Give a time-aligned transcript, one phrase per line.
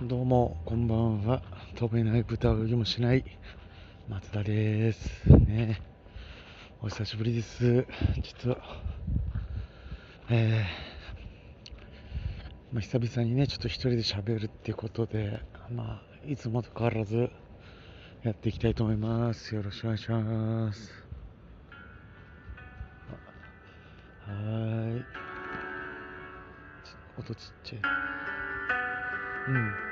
[0.00, 1.42] どうも、こんばんは。
[1.74, 3.24] 飛べない豚泳ぎもしない
[4.08, 5.28] 松田です。
[5.28, 5.82] ね
[6.80, 7.84] お久しぶりです。
[8.22, 8.60] ちょっと、
[10.30, 17.28] えー、まあ、久々にね、ちょっと一人で喋るっていうことで、まあ、いつもと変わらず
[18.22, 19.52] やっていきたいと思います。
[19.52, 20.92] よろしくお願いします。
[24.28, 24.32] は
[27.18, 27.20] い。
[27.20, 27.80] 音ちっちゃい。
[29.48, 29.87] うん。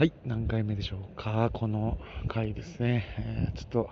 [0.00, 3.04] はい、何回目でしょうか、この回ですね。
[3.18, 3.90] えーちょっと、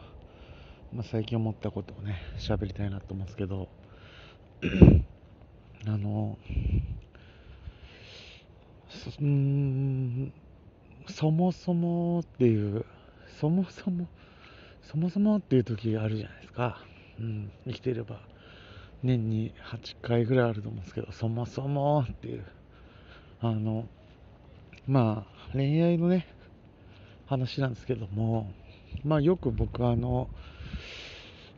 [0.90, 3.68] まあ、最近思ったことをね、喋りたいなと思うんですけど、
[5.86, 6.38] あの、
[8.88, 10.32] そ,、ん、
[11.08, 12.86] そもそもっていう、
[13.38, 14.06] そもそも、
[14.80, 16.82] そもそもっていう時があるじゃないですか。
[17.20, 18.22] うん、生きていれば。
[19.02, 22.46] 年に8回ぐらいあると思うんですけど、そもそもっていう、
[23.42, 23.86] あの、
[24.86, 26.26] まあ、恋愛のね、
[27.26, 28.52] 話なんですけども、
[29.04, 30.28] まあ、よく僕あの、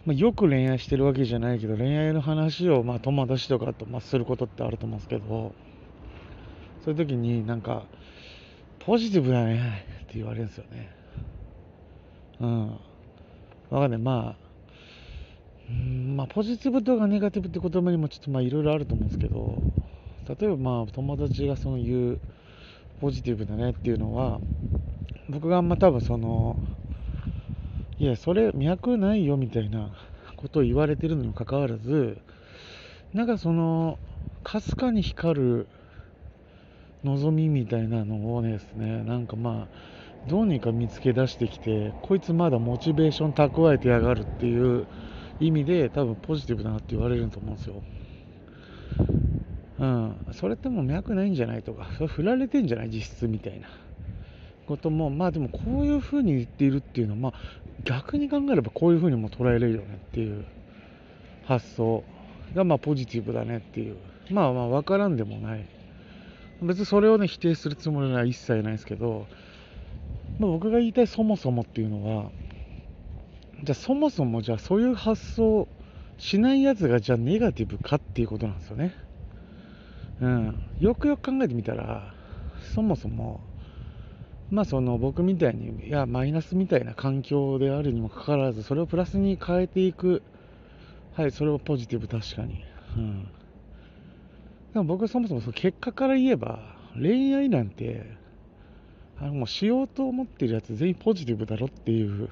[0.07, 5.55] まあ、よく恋愛してるわけじゃないけど、恋愛の話を、まあ、友達とかと、まあ、することってあると思うんですけど、
[6.85, 7.85] そういう時になんか、
[8.79, 10.89] ポジティブだねって言われるんですよね。
[12.41, 12.69] うん。
[13.71, 14.01] わかんない。
[14.01, 14.51] まあ、
[15.69, 19.63] うんまあ、ポジティブとかネガティブって言葉にもちょっとまあいろいろあると思うんですけど、
[20.27, 22.21] 例えばまあ友達がその言う
[23.01, 24.41] ポジティブだねっていうのは、
[25.29, 26.59] 僕があんま多分その、
[27.98, 29.91] いや、それ脈ないよみたいな
[30.37, 32.19] ことを言われてるのにもかかわらず、
[33.15, 33.98] なんかその、
[34.43, 35.69] かすかに光る
[37.05, 39.77] 望みみたいなのをですね、なんかまあ、
[40.27, 44.87] どうにか見つけ出してきて、こいつまだモチベーション蓄えてやがるっていう
[45.39, 47.83] 意味で多分ポジティブだなって言われると思うんですよ。
[49.81, 53.69] うん、それっても脈ないんじゃないとか、 それ振られてんじゃない実質みたいな
[54.67, 57.32] ことも、まあでもこういう風に言っているっていうのは、まあ
[57.84, 60.44] 逆に考えればこういう風にも捉えれるよねっていう
[61.44, 62.05] 発想
[62.55, 63.97] がまあポジティブだねっていう、
[64.31, 65.65] まあまあ分からんでもない。
[66.62, 69.26] 別にそれをね否定するつもりは一切ないですけど、
[70.38, 72.31] まあ、僕が言いたいそもそもっていうのは、
[73.65, 75.66] じゃあそもそもじゃあそういう発想
[76.19, 78.94] しないやつがじゃあネガティブかっていうことなんですよね。
[80.20, 80.58] うん。
[80.81, 82.14] よくよく考えてみたら、
[82.75, 83.41] そもそも、
[84.50, 90.22] まあその僕みたいに、いや、マイナスみたいな環境であるにもかかわらず、それをプラスに変えていく。
[91.14, 92.64] はい、それはポジティブ確かに。
[92.97, 93.25] うん。
[94.72, 96.60] でも僕そもそもその結果から言えば、
[96.94, 98.04] 恋愛なんて、
[99.19, 102.31] あのもうしようと思ってるやつ全員ポジティブだろっていう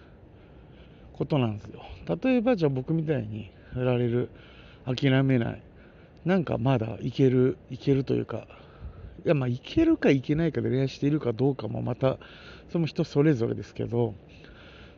[1.13, 1.83] ことなんですよ。
[2.23, 4.31] 例えばじゃあ僕みたいに振られる、
[4.87, 5.63] 諦めない、
[6.29, 8.47] なんかまだいける、いけるというか、
[9.25, 12.19] いやまあいけるかいけないかで恋愛しているかどうかもまた、
[12.71, 14.13] その人それぞれですけど、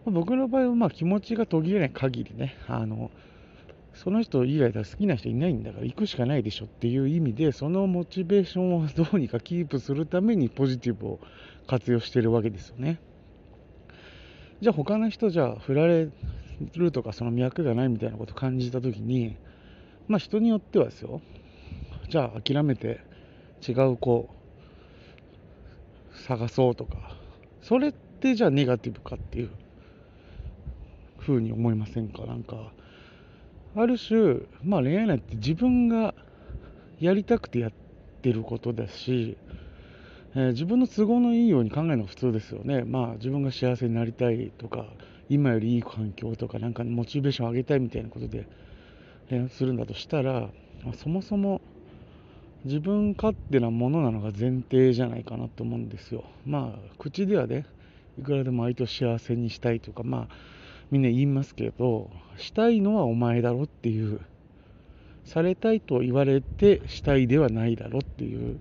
[0.07, 3.13] 僕の場合はまあ気持ちが途切れない限りね、あの、
[3.95, 11.21] その人以外では好きな人いないんだから行くしかないでしょっていう意味で、そのモチベーションをどうにかキープするためにポジティブを
[11.69, 12.99] 活用してるわけですよね。
[14.61, 16.09] じゃあ他の人じゃあ振られ
[16.75, 19.37] るとかその脈がないみたいなことを感じた時に
[20.11, 21.23] まあ人によってはですよ。
[22.09, 23.01] じゃあ諦めて
[23.67, 24.29] 違う子
[26.27, 27.17] 探そうとか。
[27.63, 29.51] それってじゃあネガティブかっていう
[31.19, 32.27] ふうに思いませんか？
[32.27, 32.73] なんか
[33.77, 36.13] ある種まあ恋愛なんて自分が
[36.99, 37.73] やりたくてやっ
[38.21, 39.37] てることだし
[40.35, 42.83] えー自分の都合のいいように考えるのが普通ですよね。
[42.83, 44.87] まあ自分が幸せになりたいとか、
[45.29, 48.47] 今よりいい環境とか、なんかモチベーション上げたいみたいなことで
[49.31, 50.51] 恋愛するんだとしたら、
[50.85, 51.61] まあそもそも
[52.65, 56.25] 自分勝手なものなのが前提じゃないかなと思うんですよ。
[56.45, 57.65] まあ口ではね、
[58.19, 60.35] いくらでも相手を幸せにしたいとか、まあ
[60.91, 64.21] みんな言いますけど、したいのはお前だろっていう、
[65.25, 68.59] されたいと言われてしたいではないだろっていう、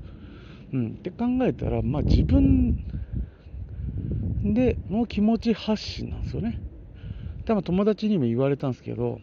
[0.71, 2.77] うん、って考えたら、まあ、自分
[4.43, 6.59] での気持ち発信なんですよね。
[7.45, 9.19] 多分友達にも言われたんですけど、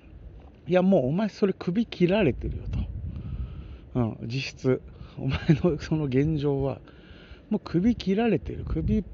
[0.66, 2.80] いや、もうお前それ首切られてるよと。
[3.94, 4.82] うん、実質、
[5.16, 6.80] お前のその現状は、
[7.48, 8.64] もう首切られてる。
[8.64, 9.04] 首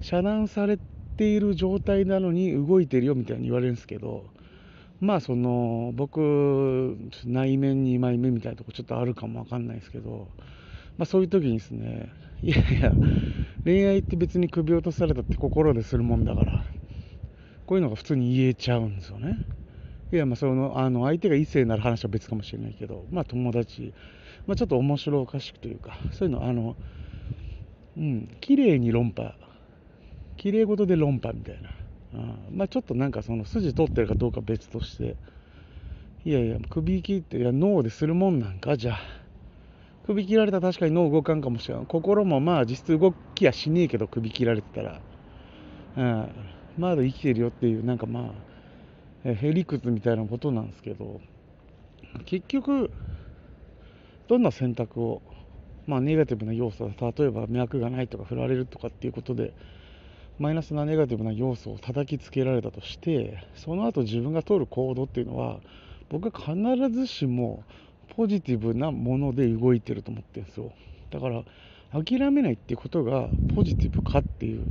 [0.00, 0.78] 遮断され
[1.16, 4.30] ている状態なのに動いてるよみたいに言われるんですけど、
[5.00, 10.28] まあその僕内面2枚目みたいなとこちょっとあるかもわかんないですけど、
[10.98, 12.12] まあ、そういう時にですね、
[12.42, 12.94] いやいや、
[13.64, 16.64] 恋愛って別に首落とされたって心でするもんだから、
[17.66, 19.40] こういうのが普通に言えちゃうんですよね。
[20.12, 23.94] いやまあそのあの相手が異性なら話は別かもしれないけどまあ友達、
[24.46, 26.76] まあ、ちょっと面白おかしくというかそういうのあの
[27.96, 29.34] うん綺麗に論破
[30.36, 31.70] 綺麗事で論破みたいな、
[32.14, 32.16] う
[32.52, 35.16] ん、まあちょっとなんかその筋通ってるかどうか別として。
[36.24, 38.98] いやいや首切っていや脳でするもんなんかじゃあ。
[40.06, 41.84] 首切られたら確かに脳動かんかもしれん。
[41.86, 45.00] 心もまあ実質動きやしねえけど首切られてたら、
[45.96, 46.28] うん、
[46.78, 48.51] まだ生きてるよっていうなんかまあ
[49.24, 51.20] へりくつみたいなことなんですけど
[52.26, 52.90] 結局
[54.28, 55.22] どんな選択を
[55.86, 59.54] まあネガティブな要素例えば脈がないとか振られるとかっていうことで
[60.38, 65.60] マイナスなネガティブな要素を叩きつけられたとしてその後自分が取る行動っていうのは
[66.08, 67.64] 僕は必ずしも
[68.16, 70.72] ポジティブなもので動いてると思ってるんですよ。
[71.10, 71.44] だから
[71.92, 74.66] 諦めないってことがポジティブかっていう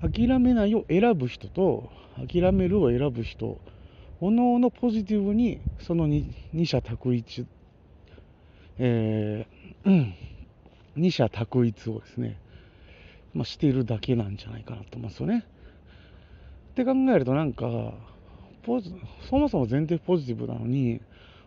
[0.00, 3.58] 諦めないを選ぶ人と諦めるを選ぶ人
[4.20, 6.24] おのおのポジティブにその 2,
[6.54, 7.46] 2者択一
[8.78, 10.14] えー、うん、
[10.96, 12.38] 二者択一をですね、
[13.34, 15.44] まあ、しているだけなんじゃないかなと思うんですよね。
[16.72, 17.92] って考えるとなんか
[19.28, 21.00] そもそも前提ポジティブなのに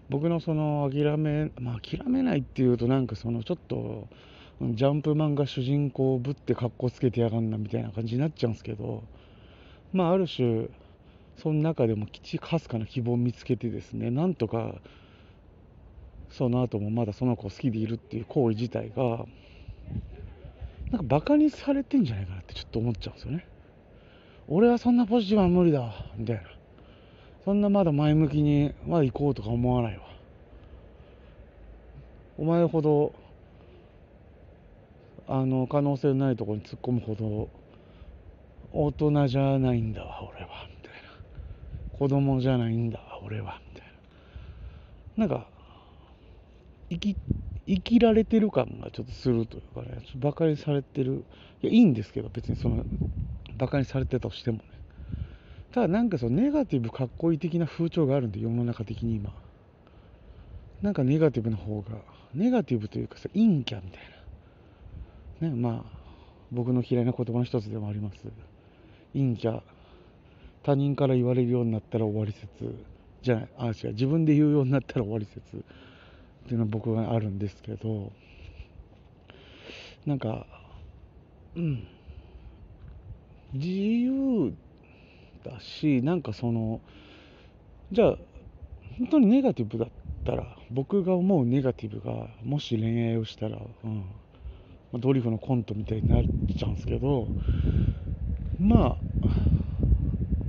[0.09, 4.07] 僕のその諦め、まあ、諦めないっていうとなんかそのちょっと
[4.61, 9.03] ジャンプ漫画主人公ぶって格好つけてやがんなみたいな感じになっちゃうんですけど
[9.91, 10.67] まあある種
[11.37, 14.75] その中でもきちかすかな希望を見つけてですねなんとか
[16.29, 19.25] その後もまだその子を好きでいるっていう行為自体が
[20.91, 23.47] なんかバカにされてんじゃないかなってちょっと思っちゃうんですよね。
[24.47, 26.43] 俺はそんなポジティブは無理だわみたいな。
[27.45, 30.03] そんなまだ前向きにまだ行こうとか思わないわ。
[32.37, 33.13] お前ほど
[35.33, 37.49] あの可能性のないところに突っ込むほど
[38.73, 40.67] 大人じゃないんだわ俺は。
[40.69, 43.61] みたいな子供じゃないんだわ俺は。
[43.73, 43.87] みたい
[45.15, 45.47] ななんか
[46.89, 47.17] 生き
[47.65, 51.23] 生きられてる感がちょっとするというかねバカにされてる。
[51.63, 52.83] いやいいんですけど別にその
[53.55, 54.63] バカにされてたとしてもね。
[55.71, 59.31] ただなんかそのネガティブかっこいい的な風潮があるんで世の中的に今。
[60.81, 61.99] なんかネガティブな方が
[62.33, 64.20] ネガティブというかさ陰キャみたいな。
[65.41, 66.01] ねまあ
[66.51, 68.17] 僕の嫌いな言葉の一つでもあります。
[69.13, 69.61] 陰キャ。
[70.63, 72.75] 他人から言われるようになったら終わり説。
[73.21, 73.93] じゃないあ違う。
[73.93, 75.39] 自分で言うようになったら終わり説。
[75.39, 75.59] っ
[76.47, 78.11] ていうのは僕はあるんですけど。
[80.05, 80.45] なんか
[81.55, 81.87] うん。
[83.53, 84.53] 自由
[85.43, 86.79] だしなんかその
[87.91, 88.15] じゃあ
[88.97, 89.89] 本当にネガティブだっ
[90.25, 94.05] たら僕が思うネガティブがもし恋愛をしたら、うん。
[94.99, 97.27] ドリフのコントみたいになっちゃうんですけど
[98.59, 99.27] まあ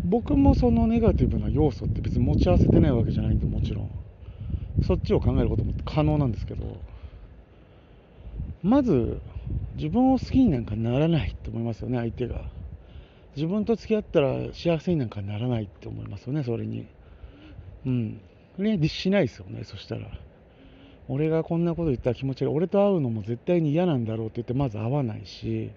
[0.05, 3.91] 僕もそのネガティブな要素って別に持ち合わせてないわけじゃないんでもちろん。
[4.81, 6.83] そっちを考えることも可能なんですけど
[8.63, 9.23] まず
[9.75, 12.51] 自分を好きになんかならないって思いますよね相手が。
[13.37, 16.87] 自分と付き合ったら幸せになんかならないって思いますよねそれに。
[17.87, 18.21] うん。
[18.59, 20.11] 恋愛しないですよねそしたら。
[21.13, 25.71] 俺がこんなこと言ったら気持ち悪い俺と会うのも絶対に嫌なんだろうって言ってまず会わないし。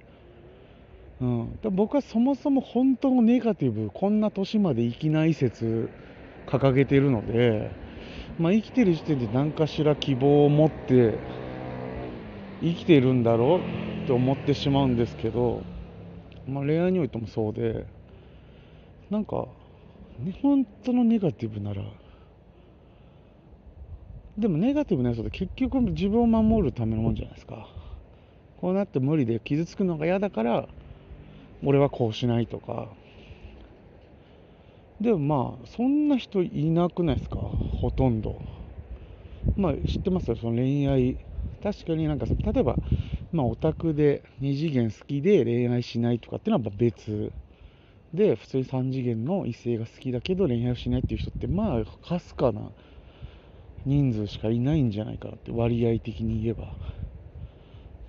[1.21, 5.89] うん、僕はそもそも本当のネガティブこんな年まで生きない説
[6.45, 7.71] 掲げてるので
[8.37, 11.17] まあ、生きてる時点で何かしら希望を持って
[12.61, 15.61] 生きてるんだろうって思ってしまうんですけど、
[16.47, 17.85] まあ、恋愛においてもそうで
[19.09, 19.45] なんか、
[20.41, 21.83] 本当のネガティブなら
[24.37, 27.69] でもネガティブなやつって結局自分を守るためのもんじゃないですか。
[28.57, 30.67] こうなって無理で傷つくのが嫌だから
[31.63, 32.89] 俺はこうしないとか。
[34.99, 37.39] でもまあそんな人いなくないですか？
[37.39, 38.41] ほとんど。
[39.55, 40.35] まあ知ってますよ？
[40.35, 41.17] その恋愛。
[41.63, 42.77] 確かになんか例えば
[43.31, 47.31] まあオタクで2次元好きで恋愛しないとかっていうのは別。
[48.13, 52.71] で普通に3次元の異性が好きだけど恋愛をしないっていう人ってまあかすかな。
[53.85, 56.73] 人数しかいないんじゃないかなって割合的に言えば。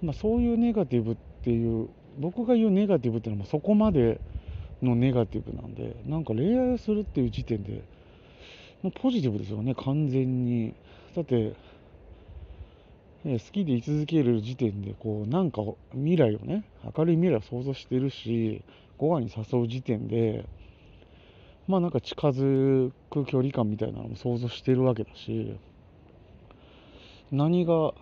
[0.02, 4.20] まあそういうネガティブっていう僕が言うネガティブっていうのはそこまで
[4.82, 7.82] のネガティブなんでなんか恋愛をするっていう時点で
[8.82, 10.74] もうポジティブですよね完全に。
[11.14, 11.54] だって、
[13.24, 16.62] 好きで居続ける時点でこうなんか未来をね
[16.96, 18.62] 明るい未来を想像してるし
[18.98, 20.44] ご飯に誘う時点で
[21.66, 25.58] まあなんか近づく距離感みたいなのも想像してるわけだし
[27.30, 27.92] 何が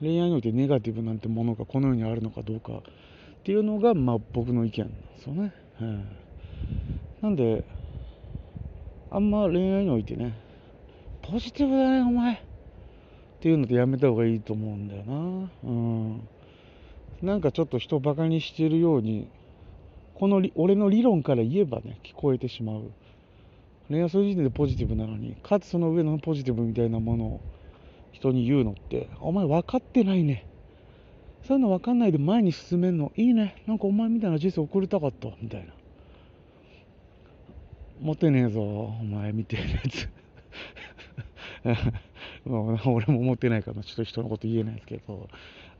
[0.00, 2.82] 恋愛においてネガティブなんてものがこの世にあるのかどうかっ
[3.44, 5.52] ていうのがまあ僕の意見なんですよね。
[7.20, 7.64] なんで
[9.14, 10.32] あんま恋愛においてね、
[11.20, 12.32] ポジティブだね、お前。
[12.32, 12.38] っ
[13.42, 15.50] ていうのでやめた方がいいと思うんだよな。
[15.64, 16.28] うん。
[17.20, 19.28] なんかちょっと人をバカにしてるように、
[20.22, 22.92] この俺の理論から言えばね、聞こえてしまう。
[23.90, 27.40] 恋愛する時点でポジティブなのに、かつその上のポジティブみたいなものを
[28.12, 30.46] 人に言うのって、お前分かってないね。
[31.48, 33.64] そういうの分かんないで前に進めんのいいね。
[33.66, 35.28] なんかお前みたいな人生送りたかった。
[35.42, 35.72] みたいな。
[38.00, 40.08] モテねえぞ、お前みたいなやつ。
[42.46, 45.28] 俺も思ってないから、ちょっと人のこと言えないですけど、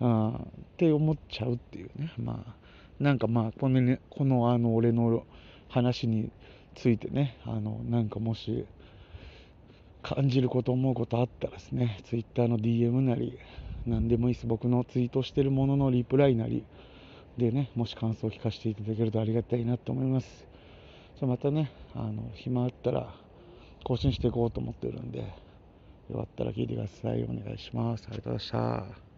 [0.01, 2.13] あって思っちゃうっていうね。
[2.19, 2.62] まあ、
[3.03, 5.27] なんかまあ、このね、このあの、俺の
[5.69, 6.31] 話に
[6.77, 8.65] ついてね、あの、なんかもし、
[10.03, 13.39] 感じること、思うことあったらですね、Twitter の DM なり、
[13.87, 14.47] 何でもいいです。
[14.47, 16.65] 僕のツイートしてるもののリプライなり
[17.37, 20.47] でね、もし感想を聞かせていただけるとありがたいなと思います。
[21.19, 23.13] じゃまたね、あの、暇あったら
[23.85, 25.19] 更新していこうと思ってるんで、
[26.09, 27.25] よかったら聞いてください。
[27.25, 28.05] お願いします。
[28.07, 29.12] ありがとうございました。